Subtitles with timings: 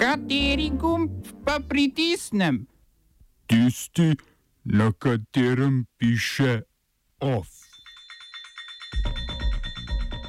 [0.00, 1.10] Kateri gumb
[1.44, 2.66] pa pritisnem?
[3.46, 4.16] Tisti,
[4.64, 6.62] na katerem piše
[7.20, 7.48] OF.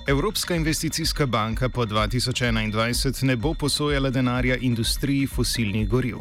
[0.08, 6.18] Evropska investicijska banka po 2021 ne bo posojala denarja industriji fosilnih goriv.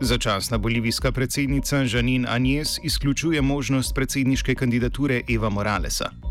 [0.00, 6.29] Začasna bolivijska predsednica Žanin Anjes izključuje možnost predsedniške kandidature Eva Moralesa.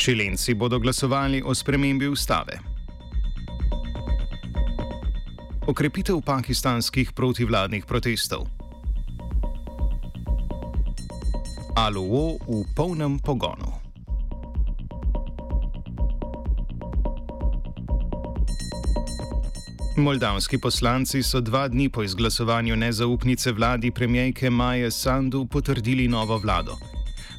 [0.00, 2.56] Čilenci bodo glasovali o spremembi ustave.
[5.68, 8.48] Okrepitev pakistanskih protivladnih protestov.
[11.76, 13.76] Aluo v polnem pogonu.
[20.00, 26.89] Moldavski poslanci so dva dni po izglasovanju nezaupnice vladi premijejke Maje Sandu potrdili novo vlado.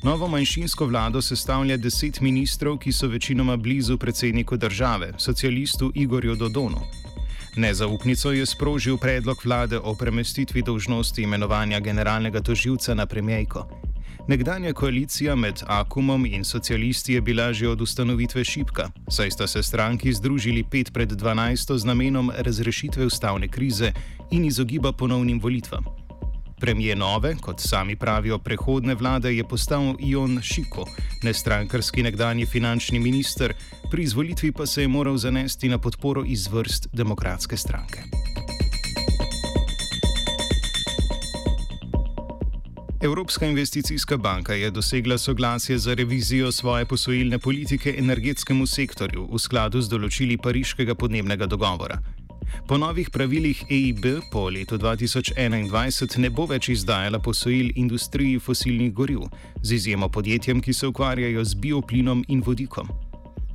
[0.04, 6.82] Novo manjšinsko vlado sestavlja deset ministrov, ki so večinoma blizu predsedniku države, socialistu Igorju Dodonu.
[7.56, 13.68] Nezaupnico je sprožil predlog vlade o premestitvi dolžnosti imenovanja generalnega toživca na premijejko.
[14.28, 19.64] Nekdanja koalicija med Akumom in socialisti je bila že od ustanovitve šipka, saj sta se
[19.64, 23.94] stranki združili 5 pred 12 z namenom razrešitve ustavne krize
[24.32, 26.01] in izogiba ponovnim volitvam.
[26.62, 30.86] Premijer nove, kot sami pravijo, prehodne vlade je postal Ion Šiko,
[31.24, 33.54] nestrankarski nekdani finančni minister,
[33.92, 38.04] pri izvolitvi pa se je moral zanesti na podporo iz vrst demokratske stranke.
[43.02, 49.82] Evropska investicijska banka je dosegla soglasje za revizijo svoje posojilne politike energetskemu sektorju v skladu
[49.82, 51.98] z določili Pariškega podnebnega dogovora.
[52.68, 59.28] Po novih pravilih EIB po letu 2021 ne bo več izdajala posojil industriji fosilnih goriv,
[59.62, 62.90] z izjemo podjetjem, ki se ukvarjajo z bioplinom in vodikom.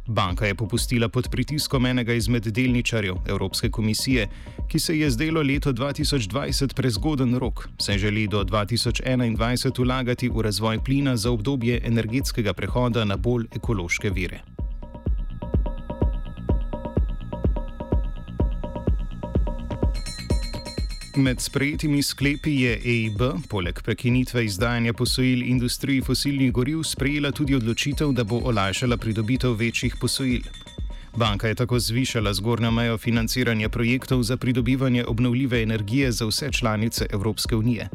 [0.07, 4.29] Banka je popustila pod pritiskom enega izmed delničarjev Evropske komisije,
[4.69, 10.85] ki se je zdelo leto 2020 prezgoden rok, saj želi do 2021 vlagati v razvoj
[10.85, 14.56] plina za obdobje energetskega prehoda na bolj ekološke vire.
[21.17, 28.11] Med sprejetimi sklepi je EIB, poleg prekinitve izdajanja posojil industriji fosilnih goriv, sprejela tudi odločitev,
[28.13, 30.43] da bo olajšala pridobitev večjih posojil.
[31.17, 37.07] Banka je tako zvišala zgornjo mejo financiranja projektov za pridobivanje obnovljive energije za vse članice
[37.11, 37.89] Evropske unije.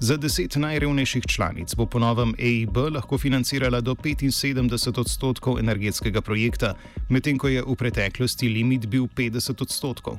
[0.00, 6.74] Za deset najrevnejših članic bo po novem EIB lahko financirala do 75 odstotkov energetskega projekta,
[7.08, 10.18] medtem ko je v preteklosti limit bil 50 odstotkov.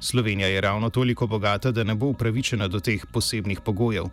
[0.00, 4.04] Slovenija je ravno toliko bogata, da ne bo upravičena do teh posebnih pogojev.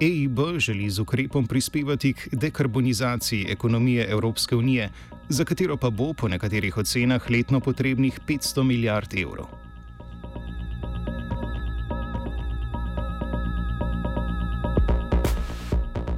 [0.00, 4.90] EIB želi z ukrepom prispevati k dekarbonizaciji ekonomije Evropske unije,
[5.28, 9.46] za katero pa bo po nekaterih ocenah letno potrebnih 500 milijard evrov.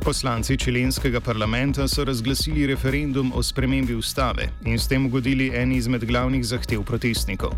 [0.05, 6.05] Poslanci čilenskega parlamenta so razglasili referendum o spremembi ustave in s tem ugodili eni izmed
[6.05, 7.51] glavnih zahtev protestnikov.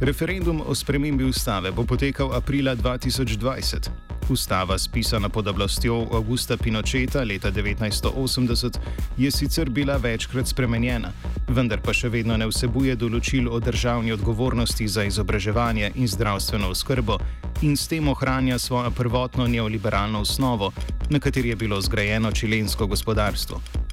[0.00, 3.90] Referendum o spremembi ustave bo potekal aprila 2020.
[4.30, 8.78] Ustava, spisana pod oblastjo Augusta Pinocheta leta 1980,
[9.18, 11.10] je sicer bila večkrat spremenjena,
[11.48, 17.18] vendar pa še vedno ne vsebuje določil o državni odgovornosti za izobraževanje in zdravstveno oskrbo
[17.62, 20.72] in s tem ohranja svojo prvotno neoliberalno osnovo,
[21.10, 23.87] na kateri je bilo zgrajeno čilensko gospodarstvo.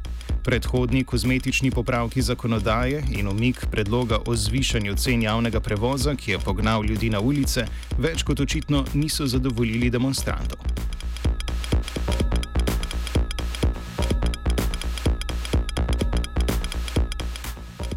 [0.46, 6.86] Predhodni kozmetični popravki zakonodaje in omik predloga o zvišanju cen javnega prevoza, ki je pognal
[6.86, 7.66] ljudi na ulice,
[7.98, 10.62] več kot očitno niso zadovoljili demonstrantov.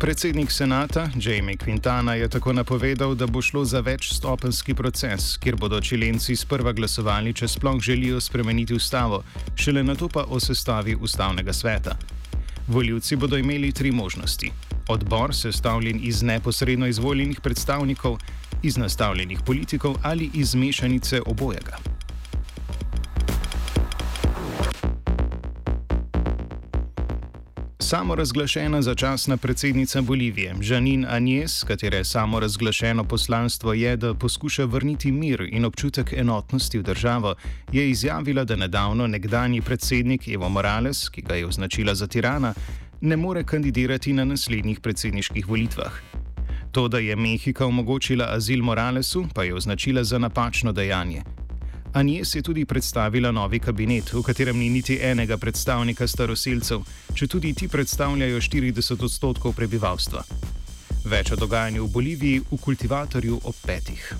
[0.00, 5.80] Predsednik senata Jamie Quintana je tako napovedal, da bo šlo za večstopenski proces, kjer bodo
[5.80, 9.22] čilenci sprva glasovali, če sploh želijo spremeniti ustavo,
[9.56, 12.17] šele na to pa o sestavi ustavnega sveta.
[12.68, 14.50] Voljivci bodo imeli tri možnosti.
[14.88, 18.18] Odbor, sestavljen iz neposredno izvoljenih predstavnikov,
[18.62, 21.97] iz nastavljenih politikov ali iz mešanice obojega.
[27.88, 35.12] Samo razglašena začasna predsednica Bolivije, Žanin Anjes, katere samo razglašeno poslanstvo je, da poskuša vrniti
[35.12, 37.34] mir in občutek enotnosti v državo,
[37.72, 42.54] je izjavila, da nedavno nekdani predsednik Evo Morales, ki ga je označila za tirana,
[43.00, 45.92] ne more kandidirati na naslednjih predsedniških volitvah.
[46.72, 51.22] To, da je Mehika omogočila azil Moralesu, pa je označila za napačno dejanje.
[51.92, 56.82] Anjes je tudi predstavila novi kabinet, v katerem ni niti enega predstavnika staroseljcev,
[57.14, 60.22] če tudi ti predstavljajo 40 odstotkov prebivalstva.
[61.08, 64.12] Več o dogajanju v Boliviji v kultivatorju ob petih.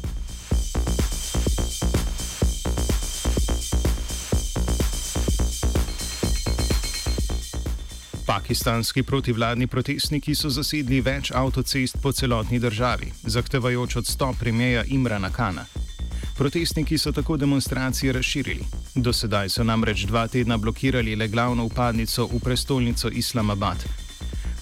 [8.28, 15.64] Pakistanski protivladni protestniki so zasedli več avtocest po celotni državi, zahtevajoč odstop premijeja Imrana Kana.
[16.38, 18.64] Protestniki so tako demonstracije razširili.
[18.94, 23.84] Do sedaj so namreč dva tedna blokirali le glavno upadnico v prestolnico Islamabad.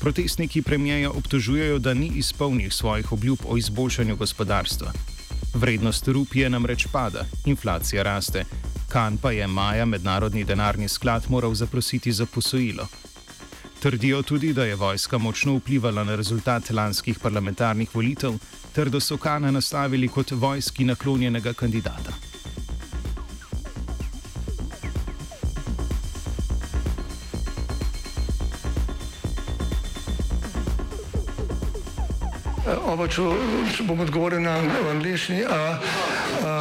[0.01, 4.93] Protestniki premijeja obtožujejo, da ni izpolnil svojih obljub o izboljšanju gospodarstva.
[5.55, 8.45] Vrednost rupije namreč pada, inflacija raste.
[8.89, 12.89] Kan pa je maja mednarodni denarni sklad moral zaprositi za posojilo.
[13.83, 18.33] Trdijo tudi, da je vojska močno vplivala na rezultat lanskih parlamentarnih volitev,
[18.77, 22.13] ter da so Kana nastavili kot vojski naklonjenega kandidata.
[32.85, 33.25] Oba, če,
[33.77, 34.59] če bom odgovoril na
[34.93, 35.41] angliški.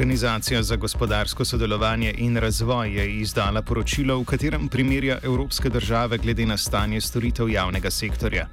[0.00, 6.46] Organizacija za gospodarsko sodelovanje in razvoj je izdala poročilo, v katerem primerja evropske države glede
[6.46, 8.46] na stanje storitev javnega sektorja.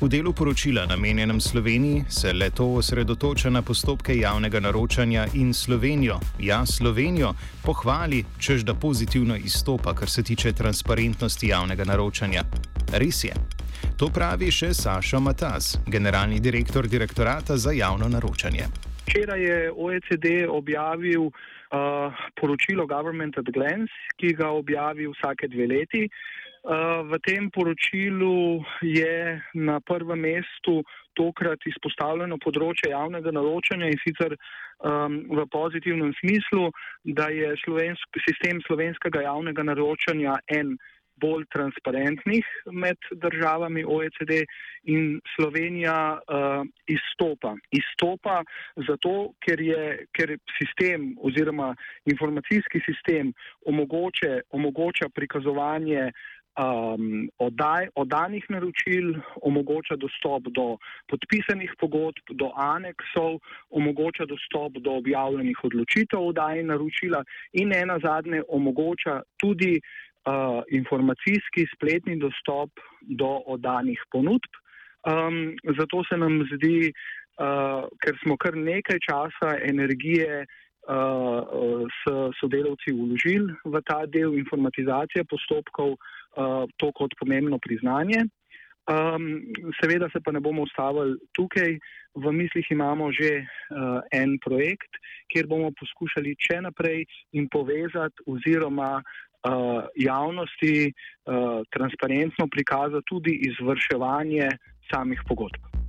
[0.00, 6.20] V delu poročila, namenjenem Sloveniji, se le to osredotoča na postopke javnega naročanja in Slovenijo,
[6.38, 12.44] ja, Slovenijo, pohvali, čež da pozitivno izstopa, kar se tiče transparentnosti javnega naročanja.
[12.92, 13.34] Res je.
[13.96, 18.85] To pravi še Saša Matas, generalni direktor direktorata za javno naročanje.
[19.06, 21.32] Včeraj je OECD objavil uh,
[22.40, 26.08] poročilo Government at Glance, ki ga objavi vsake dve leti.
[26.66, 30.82] Uh, v tem poročilu je na prvem mestu
[31.14, 36.66] tokrat izpostavljeno področje javnega naročanja in sicer um, v pozitivnem smislu,
[37.14, 40.74] da je slovensk, sistem slovenskega javnega naročanja en
[41.22, 44.42] bolj transparentnih med državami OECD
[44.84, 47.35] in Slovenija uh, izstopa.
[48.16, 48.42] Izstopa
[48.88, 51.74] zato, ker je ker sistem oziroma
[52.06, 53.32] informacijski sistem
[53.66, 56.12] omogoče, omogoča prikazovanje
[56.56, 60.78] um, oddaj, oddanih naročil, omogoča dostop do
[61.08, 63.40] podpisanih pogodb, do aneksov,
[63.70, 71.66] omogoča dostop do objavljenih odločitev o oddaji naročila in ena zadnje omogoča tudi uh, informacijski
[71.74, 72.70] spletni dostop
[73.00, 74.64] do oddanih ponudb.
[75.06, 76.92] Um, zato se nam zdi,
[77.40, 85.24] uh, ker smo kar nekaj časa, energije uh, s sodelavci vložili v ta del informatizacije
[85.24, 88.26] postopkov, uh, to kot pomembno priznanje.
[88.86, 89.42] Um,
[89.82, 91.78] seveda se pa ne bomo ustavili tukaj.
[92.16, 94.96] V mislih imamo že uh, en projekt,
[95.28, 97.02] kjer bomo poskušali še naprej
[97.36, 104.48] in povezati oziroma uh, javnosti uh, transparentno prikazati tudi izvrševanje
[104.88, 105.85] samih pogodb.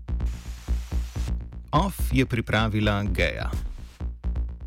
[1.71, 3.51] OF je pripravila Geja.